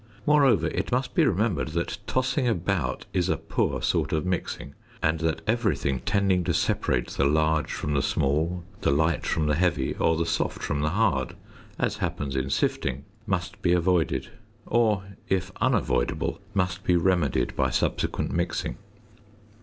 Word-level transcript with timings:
Moreover, 0.25 0.65
it 0.65 0.91
must 0.91 1.13
be 1.13 1.23
remembered 1.27 1.67
that 1.73 1.99
tossing 2.07 2.47
about 2.47 3.05
is 3.13 3.29
a 3.29 3.37
poor 3.37 3.83
sort 3.83 4.11
of 4.11 4.25
mixing, 4.25 4.73
and 4.99 5.19
that 5.19 5.43
everything 5.45 5.99
tending 5.99 6.43
to 6.45 6.55
separate 6.55 7.09
the 7.09 7.23
large 7.23 7.71
from 7.71 7.93
the 7.93 8.01
small, 8.01 8.63
the 8.81 8.89
light 8.89 9.27
from 9.27 9.45
the 9.45 9.53
heavy, 9.53 9.93
or 9.99 10.17
the 10.17 10.25
soft 10.25 10.63
from 10.63 10.81
the 10.81 10.89
hard 10.89 11.35
(as 11.77 11.97
happens 11.97 12.35
in 12.35 12.49
sifting), 12.49 13.05
must 13.27 13.61
be 13.61 13.73
avoided, 13.73 14.29
or, 14.65 15.03
if 15.29 15.51
unavoidable, 15.61 16.39
must 16.55 16.83
be 16.83 16.95
remedied 16.95 17.55
by 17.55 17.69
subsequent 17.69 18.31
mixing. 18.31 18.77